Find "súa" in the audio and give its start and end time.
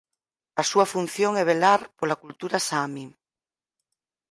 0.71-0.89